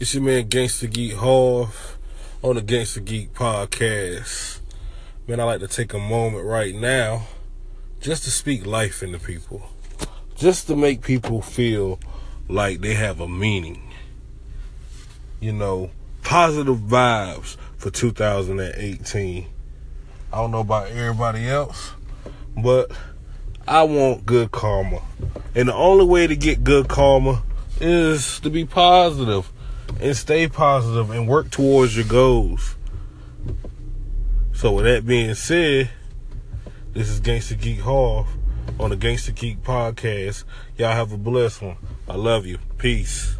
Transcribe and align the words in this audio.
It's 0.00 0.14
your 0.14 0.22
man 0.22 0.48
Gangsta 0.48 0.88
Geek 0.88 1.14
Harv 1.14 1.98
on 2.40 2.54
the 2.54 2.62
Gangsta 2.62 3.04
Geek 3.04 3.34
podcast. 3.34 4.60
Man, 5.26 5.40
I 5.40 5.42
like 5.42 5.58
to 5.58 5.66
take 5.66 5.92
a 5.92 5.98
moment 5.98 6.46
right 6.46 6.72
now 6.72 7.26
just 8.00 8.22
to 8.22 8.30
speak 8.30 8.64
life 8.64 9.02
into 9.02 9.18
people. 9.18 9.70
Just 10.36 10.68
to 10.68 10.76
make 10.76 11.02
people 11.02 11.42
feel 11.42 11.98
like 12.46 12.80
they 12.80 12.94
have 12.94 13.18
a 13.18 13.26
meaning. 13.26 13.92
You 15.40 15.50
know, 15.50 15.90
positive 16.22 16.78
vibes 16.78 17.56
for 17.76 17.90
2018. 17.90 19.46
I 20.32 20.36
don't 20.36 20.52
know 20.52 20.60
about 20.60 20.92
everybody 20.92 21.48
else, 21.48 21.90
but 22.56 22.92
I 23.66 23.82
want 23.82 24.24
good 24.24 24.52
karma. 24.52 25.02
And 25.56 25.68
the 25.68 25.74
only 25.74 26.04
way 26.04 26.28
to 26.28 26.36
get 26.36 26.62
good 26.62 26.86
karma 26.86 27.42
is 27.80 28.38
to 28.40 28.48
be 28.48 28.64
positive 28.64 29.50
and 30.00 30.16
stay 30.16 30.48
positive 30.48 31.10
and 31.10 31.26
work 31.26 31.50
towards 31.50 31.96
your 31.96 32.06
goals. 32.06 32.76
So 34.52 34.72
with 34.72 34.84
that 34.84 35.06
being 35.06 35.34
said, 35.34 35.90
this 36.92 37.08
is 37.08 37.20
Gangsta 37.20 37.60
Geek 37.60 37.80
Harv 37.80 38.26
on 38.78 38.90
the 38.90 38.96
Gangsta 38.96 39.34
Geek 39.34 39.62
podcast. 39.62 40.44
Y'all 40.76 40.92
have 40.92 41.12
a 41.12 41.16
blessed 41.16 41.62
one. 41.62 41.76
I 42.08 42.16
love 42.16 42.44
you. 42.44 42.58
Peace. 42.76 43.37